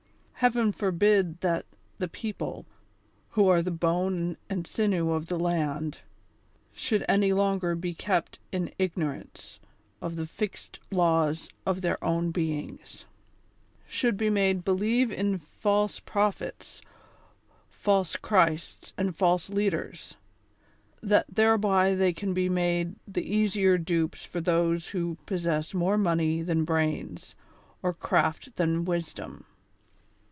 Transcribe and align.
Heaven 0.43 0.71
forbid 0.71 1.39
that 1.41 1.67
tlie 1.99 2.11
people— 2.11 2.65
who 3.33 3.47
are 3.47 3.61
the 3.61 3.69
bone 3.69 4.37
and 4.49 4.65
sinew 4.65 5.11
of 5.11 5.27
the 5.27 5.37
land— 5.37 5.99
should 6.73 7.05
any 7.07 7.31
longer 7.31 7.75
be.kept 7.75 8.39
in 8.51 8.73
ignorance 8.79 9.59
of 10.01 10.15
the 10.15 10.25
fixed 10.25 10.79
laws 10.89 11.47
of 11.63 11.81
their 11.81 12.03
own 12.03 12.31
beings; 12.31 13.05
should 13.85 14.17
be 14.17 14.31
made 14.31 14.65
be 14.65 14.71
lieve 14.71 15.11
in 15.11 15.37
false 15.37 15.99
prophets, 15.99 16.81
false 17.69 18.15
Christs, 18.15 18.93
and 18.97 19.15
false 19.15 19.47
leaders; 19.47 20.15
that 21.03 21.27
thereby 21.31 21.93
they 21.93 22.13
can 22.13 22.33
be 22.33 22.49
made 22.49 22.95
the 23.07 23.21
easier 23.21 23.77
dupes 23.77 24.25
for 24.25 24.41
those 24.41 24.87
who 24.87 25.19
possess 25.27 25.75
more 25.75 25.99
money 25.99 26.41
than 26.41 26.65
brains, 26.65 27.35
or 27.83 27.93
craft 27.93 28.55
than 28.55 28.85
wisdom. 28.85 29.43